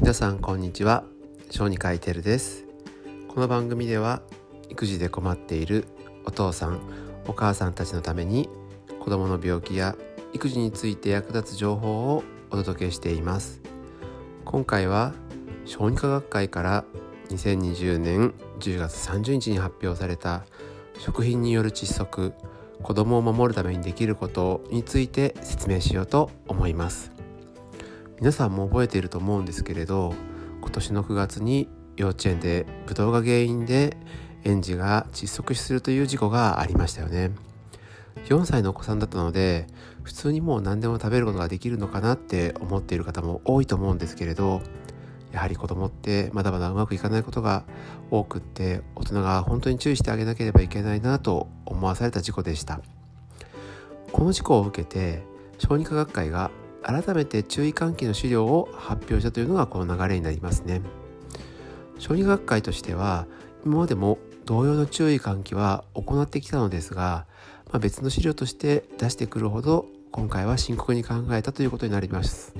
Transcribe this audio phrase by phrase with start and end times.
[0.00, 1.04] 皆さんこんにちは。
[1.50, 2.64] 小児科医テルです。
[3.28, 4.22] この番組では
[4.70, 5.84] 育児で困っている
[6.24, 6.80] お父さん
[7.26, 8.48] お母さんたちのために
[8.98, 9.96] 子供の病気や
[10.32, 13.60] 育児について役立つ情報をお届けしています。
[14.46, 15.12] 今回は
[15.66, 16.84] 小児科学会から
[17.28, 20.46] 2020年10月30日に発表された
[20.98, 22.32] 食品による窒息
[22.82, 27.19] 子供を守るためにできることについて説明しようと思います。
[28.20, 30.14] 皆さんも覚えていると思うんですけれど
[30.60, 33.96] 今年の9月に幼稚園でブドウが原因で
[34.44, 37.30] 園児が窒息死するという事故がありましたよね。
[38.26, 39.66] 4歳のお子さんだったので
[40.02, 44.60] 普通にもう何でも食べることができるのかなって思っている方も多いと思うんですけれど
[45.32, 47.64] やはり子供ってまだまだうまくいかないことが
[48.10, 52.82] 多くって大人が本当に注意してあげなければいけないなと思わされた事故でした。
[54.12, 55.22] この事故を受けて
[55.58, 56.50] 小児科学会が
[56.82, 60.82] 改めて注意喚起の資料を発表したというのがこの流れになりますね。
[61.98, 63.26] 小児学会としては
[63.64, 67.26] 今までも同様の注意喚起は行ってきたのですが、
[67.66, 72.54] まあ、別の資料として出してくるほど今回は深刻に考えたということになります。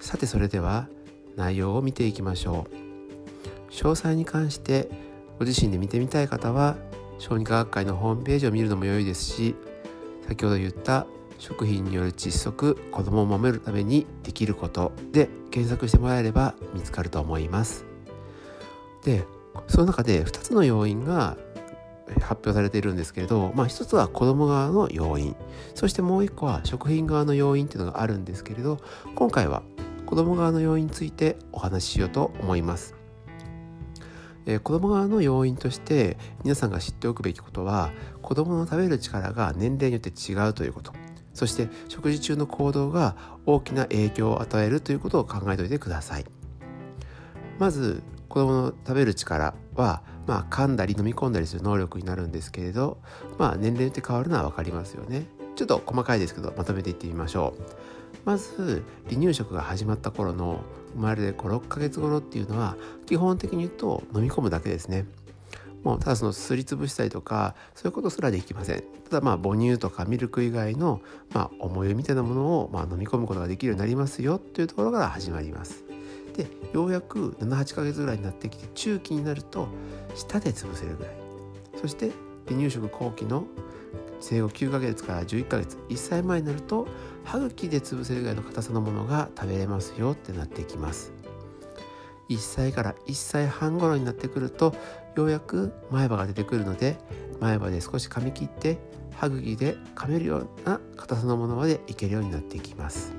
[0.00, 0.88] さてそれでは
[1.36, 2.90] 内容を見ていきましょう。
[3.72, 4.90] 詳細に関して
[5.38, 6.76] ご自身で見てみたい方は
[7.18, 9.54] 小児科学会のホームページを見るのも良いですし
[10.26, 11.06] 先ほど言った
[11.40, 17.86] 食品による窒息子供を守るためにできることで検索してもらえれば見つかると思います。
[19.04, 19.24] で
[19.66, 21.38] その中で2つの要因が
[22.20, 25.34] 発表されているんですけれど、まあ、一つは子供側の要因。
[25.74, 28.78] そしてもう一個は食品側の要因っていうのがあるんですけれど
[29.14, 29.62] 今回は
[30.04, 32.94] 子供側の要因についてお話ししようと思います。
[34.44, 40.92] えー、子供側の要因として皆さんが知っておくべきことは子供の食べる力が年齢によって違うということ。
[41.34, 46.26] そして食事中の行動が大きな影響を与えるということを考えておいてください。
[47.58, 52.98] まず子供の食べる力は、まあ、噛んだり飲み込んだりする能力になるんですけれど、
[53.38, 55.26] まあ、年齢って変わるのは分かりますよね。
[55.56, 57.62] ちょっと細かいですけどまとめていってみましょう。
[58.24, 60.60] まず離乳食が始まった頃の
[60.94, 62.76] 生まれて56ヶ月頃っていうのは
[63.06, 65.06] 基本的に言うと飲み込むだけですね。
[65.82, 68.84] もうただそのすりつぶしたりとかそういうことすらできません。
[69.08, 71.00] ただまあ母乳とかミルク以外の、
[71.32, 75.84] まあ、重湯みたいなものをまあ飲み込むことができるようになりますよというところから始まります。
[76.36, 79.68] でようやく78ヶ月ぐらいになってきて中期になると
[80.14, 81.14] 舌で潰せるぐらい。
[81.80, 82.10] そして
[82.46, 83.44] 離乳食後期の
[84.20, 86.86] 生後9ヶ月から11ヶ月1歳前になると
[87.24, 91.12] 歯茎で潰せるぐらいの硬さのものが食べれますよってなってきます。
[92.30, 94.72] 1歳から1歳半頃になってくると
[95.16, 96.96] ようやく前歯が出てくるので
[97.40, 98.78] 前歯で少し噛み切って
[99.16, 103.12] 歯茎で噛めるような硬さのものまでいけるようになってきます。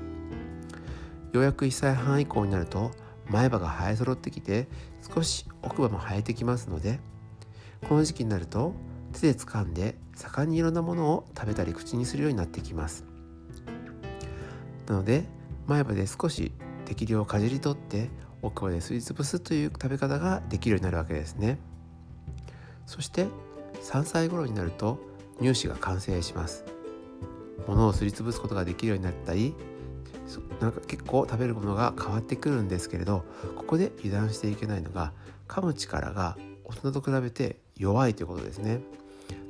[1.32, 2.90] ようやく1歳半以降になると
[3.28, 4.66] 前歯が生え揃ってきて
[5.14, 6.98] 少し奥歯も生えてきますので
[7.88, 8.74] この時期になると
[9.12, 13.04] 手で掴んで盛んにいろんなものを食べたり口にするようになってきます。
[14.86, 15.24] なので
[15.66, 16.52] 前歯で少し
[16.84, 18.10] 適量をかじり取って
[18.42, 21.58] 奥歯ですりつぶすという食べ方ができるようになるわけですね。
[22.86, 23.28] そして
[23.82, 24.98] 3歳頃になると
[25.40, 26.64] 乳歯が完成します。
[27.66, 29.54] 物をすりつぶすことができるようになったり
[30.60, 33.24] なんか結構食べるものが変わってくるんですけれど
[33.56, 35.12] ここで油断していけないのが
[35.46, 38.80] 噛む力が大人と比べて弱いということですね。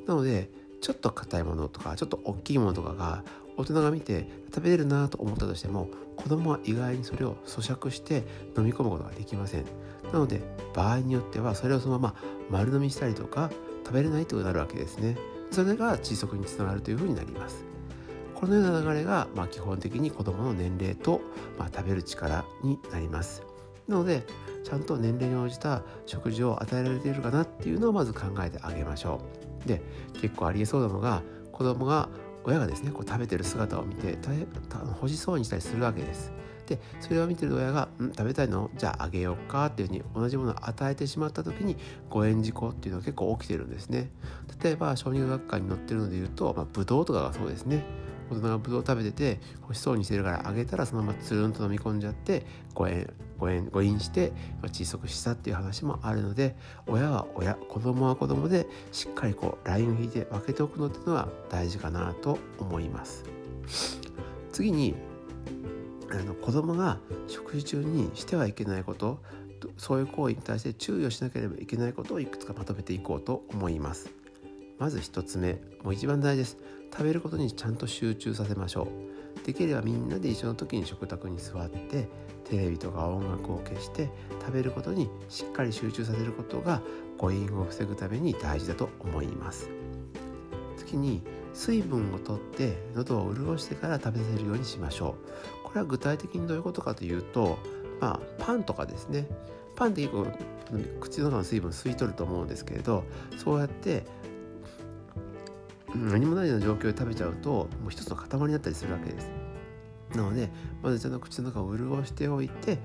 [0.06, 0.50] なので
[0.80, 3.22] ちょっと硬いものとかちょっと大きいものとかが
[3.56, 8.24] 大人が見て食べれるなと思ったとしても子供は意外にそれを咀嚼して
[8.56, 9.64] 飲み込むことができません。
[10.12, 10.40] なので
[10.74, 12.14] 場合によってはそれをそのまま
[12.50, 13.50] 丸飲みしたりとか
[13.84, 15.16] 食べれないとになるわけですね。
[15.50, 17.64] それが窒息につながるというふうになります。
[18.34, 21.20] このような流れが、まあ、基本的に子供の年齢と、
[21.58, 23.42] まあ、食べる力になります。
[23.86, 24.26] なので
[24.64, 29.20] ちゃんと年齢に応じた食事を与えられているかなっていうのをまず考えてあげましょ
[29.64, 29.68] う。
[29.68, 29.82] で
[30.14, 32.08] 結構ありえそうなのが子供が
[32.44, 34.18] 親がですねこう食べてる姿を見て
[35.00, 36.32] 欲しそうにしたりするわけです。
[36.66, 38.12] でそれを見てる親が「ん？
[38.12, 38.70] 食べたいの？
[38.76, 41.76] じゃああげようか」っていうふうに同じものを与えてしまった時に
[42.08, 44.10] 誤嚥事故っていうのは結構起きてるんですね。
[44.62, 47.84] 例えば小児学科に載ってるので言うと、まあ、ブドウとかがそうですね。
[48.32, 54.32] 大人がブドウ食べてて欲しそうにしてるからあげたらそのままつるんと飲み込んじゃって誤嚥誤嚥誤飲して
[54.62, 56.56] 窒息したっていう話もあるので
[56.86, 63.24] 親は親子供は子供でしっかりこうラインを引いて分けておくのっていうのは大事かなと思います。
[64.52, 64.94] 次に
[66.10, 69.18] あの子供が食事中にしてはいけないこと
[69.78, 74.21] そういう行為に対して注意をしなければいけないことをいくつかまとめていこうと思います。
[74.82, 76.58] まず1つ目もう一番大事です。
[76.90, 78.88] 食べることにちゃんと集中させましょ
[79.40, 79.46] う。
[79.46, 82.08] できればみんなで一緒の時に食卓に座って
[82.50, 86.82] テレビとか音楽を消して食べることにしっかり集中させることが
[87.16, 89.70] 誤飲を防ぐために大事だと思います。
[90.76, 91.22] 次に
[91.54, 95.14] 水分をとって喉を潤してから食べさせるようにしましょ
[95.62, 95.62] う。
[95.62, 97.56] これは具体的にどういうことかというと
[98.00, 99.28] まあパンとかですね。
[99.76, 100.26] パンって結構
[100.98, 103.04] 口の中の水分吸い取ると思うんですけれど
[103.38, 104.04] そうやって
[105.94, 109.30] 何もないような状況で食べちゃうともう一つの塊になったりするわけです。
[110.14, 110.50] なので
[110.82, 112.78] まずちゃんと口の中を潤しておいて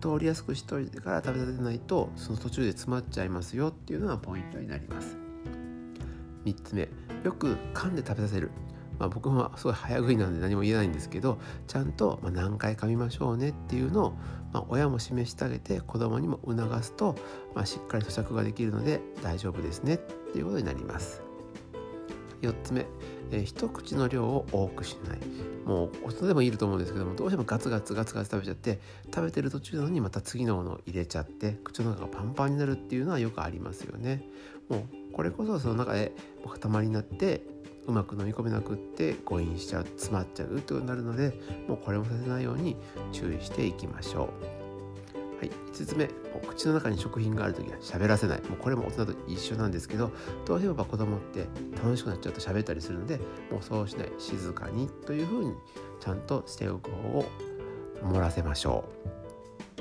[0.00, 5.16] 通りやすくしておいてから食べさせないとその途中で詰まっちゃいますよっていうのがポイントになります。
[6.44, 6.88] 3つ目
[7.24, 8.50] よく噛んで食べさせる。
[8.98, 14.10] まあ、僕もすごい早食いなんで何も言えないんですけどちゃんと何回噛みましょうねっていうのを、
[14.52, 17.16] まあ、親も示してあげて子供にも促すと、
[17.54, 21.29] まあ、しっかり咀嚼ができるので大丈夫ですねっていうことになります。
[22.42, 22.86] 4つ目、
[23.30, 25.18] えー、一口の量を多くしない
[25.64, 28.80] もう大人でもいると思うんですけどもどうしてもガツガツガツガツ食べちゃって
[29.14, 34.24] 食べてる途中なのにまた次のものを入れちゃって口の中がパンパンになるっていうのはよくありますよね
[34.68, 36.12] もうこれこそその中で
[36.60, 37.42] 塊になって
[37.86, 41.32] うまく飲み込めなくって誤飲しちゃう詰まっちゃうってことになるので
[41.66, 42.76] もうこれもさせないように
[43.12, 44.59] 注意していきましょう。
[45.40, 46.06] はい、5つ目
[46.46, 50.10] 口の中に食品がある時は喋らせないもうこれも大人と一緒なんですけど
[50.44, 51.46] どうしても子供って
[51.82, 53.16] 楽しくなっちゃうと喋ったりするので
[53.50, 55.54] もうそうしない静かにというふうに
[55.98, 57.24] ちゃんとしておく方を
[58.02, 58.84] 盛らせましょ
[59.16, 59.19] う。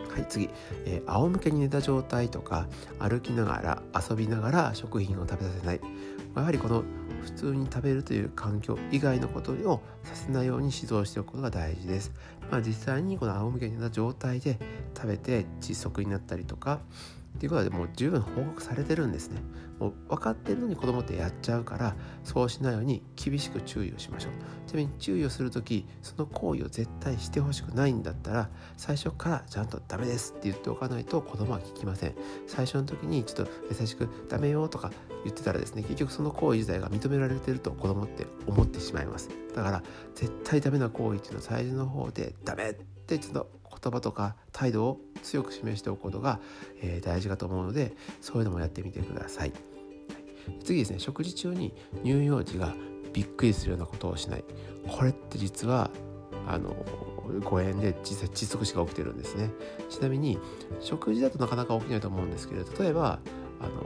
[0.10, 0.50] はい次、
[0.86, 2.68] えー、仰向けに寝た状態とか
[3.00, 5.80] 歩きながら遊びながら食品を食べさせない
[6.36, 6.84] やはりこの
[7.22, 12.14] 普通に食べるという環境以外のことをさせないように指導しておくことが大事です。
[12.50, 14.58] まあ、実際にこの仰向けに寝た状態で
[14.96, 16.80] 食べて窒息になったりとか
[17.40, 19.42] っていうことでもう十分報告されてるんですね。
[19.80, 21.96] もう分かってるのに子供ってやっちゃうから
[22.26, 24.32] そうしないように厳しく注意をしましょう。
[24.68, 32.16] ちなみに注意をする時その行為を絶対してほしくないんだったら最初からちゃんとダメですって言っておかないと子供は聞きません。
[32.46, 34.92] 最初の時にちょっと優しくダメよとか
[35.24, 39.30] 言ってたらですね結局その行為自体が認められてると子供って思ってしまいます。
[39.56, 39.84] だから
[40.14, 46.40] 絶対ダメな行為っていうのは最初の方でダメってちょっと言葉とか態度を強く示しておくことが、
[46.82, 49.54] えー、大事かと思うのでそういうのもやってみてください。
[50.64, 51.00] 次ですね。
[51.00, 51.74] 食事中に
[52.04, 52.74] 乳幼児が
[53.14, 54.44] びっくりするようなことをしない。
[54.88, 55.92] これって実は
[56.48, 56.70] あの
[57.44, 59.52] 誤嚥で実際窒息死が起きてるんですね。
[59.90, 60.40] ちなみに
[60.80, 63.20] 食事だとなかなか起きないと思うんですけど例えば
[63.60, 63.86] あの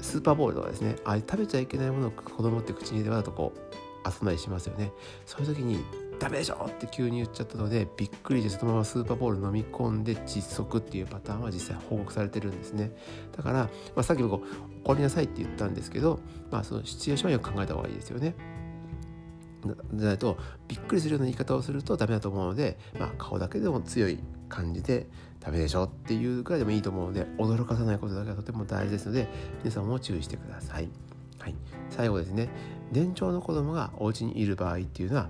[0.00, 0.96] スーパーボールとかですね。
[1.04, 4.92] あれ食べちゃいけないものを子供って口に入れてわざとこう遊んだりしますよね。
[5.24, 5.82] そういう時に
[6.18, 6.66] ダメでしょ？
[6.68, 12.92] って急に言っちゃったのでびっくりしてそのままスーパーボール飲み込んで窒息っていうパターンは実際報告されてるんですね。
[13.36, 14.46] だから、まあ、さっき僕
[14.84, 16.20] 怒りなさいって言ったんですけど、
[16.50, 18.34] まあ、そのシチュエーションはよく考えた方がいいですよね。
[19.94, 25.08] じゃないとびっくりするような言い方をするとダメだと思うので、まあ、顔だけでも強い感じで
[25.40, 29.28] ダメでしょっていうくらいでもいいと思うので驚かさないことだけはとても大事ですので
[29.64, 30.88] 皆さんも注意してください。
[31.38, 31.54] はい、
[31.90, 32.48] 最後ですね。
[32.92, 35.28] 年長の子供がお家にいる場合っていうのは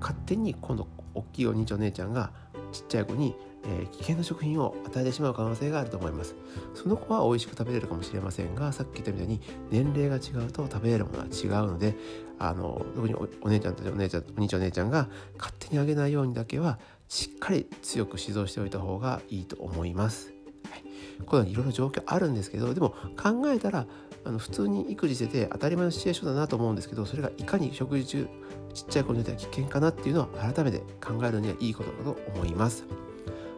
[0.00, 2.30] 勝手に今度大きいお兄ちゃんお姉ちゃんが
[2.72, 3.34] ちっちゃい子に、
[3.64, 6.34] えー、危険な食品を与えてしまう可能性があると思います
[6.74, 9.40] その子は美味しく食べれるかもしれませんがさっき言ったみたいに
[9.70, 11.96] 年齢が違うと食べれるものは違うので
[12.38, 15.08] あの特にお姉ちゃんたちお姉ちゃんお兄ちゃんお姉ちゃんが
[15.38, 16.78] 勝手にあげないようにだけは
[17.08, 20.34] しっかり強く指導しておいた方がいいと思います。
[20.70, 20.82] はい、
[21.24, 23.86] このいろいろ状況あるんですけどでも考えたら
[24.24, 28.28] あの普通に育児してて当たり前のシチュエーションだなと思うんですけどそれがいかに食事中
[28.74, 32.84] ちっちゃい子によっては危険かなっていうのは改めて考えるにはいいことだと思います。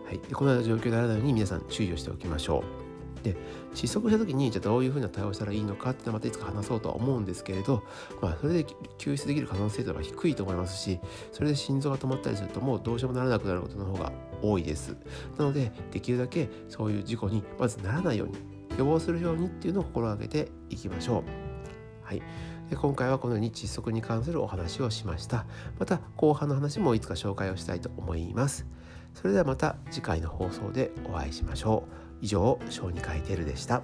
[0.06, 2.90] はい、でこのような状況にならないように皆さん注意をしておきましょう。
[3.22, 3.36] で
[3.74, 7.82] 失速した時にじゃあどういうふうな対応したらいいのかっていうのはまたいつか話そうとは思うんですけれど、
[8.20, 8.66] まあ、それで
[8.98, 10.98] 救出できる可能性というのは低いと思いますし
[11.32, 14.12] それで心臓が止まったりするともうどうしようもならなくなることの方が
[14.42, 14.96] 多いです
[15.38, 18.34] なのでできるだけそういう事故にまずならないように
[18.78, 21.49] 予防するようにっていうのを心がけていきましょう
[22.10, 22.22] はい。
[22.68, 25.46] で今回はこのように窒息に関するお話をしました。
[25.78, 28.66] また後半の話もいつか紹介をしたいと思います。
[29.14, 32.24] それではまた次回の放送でお会いしましょう。
[32.24, 33.82] 以上小児科医テルでした。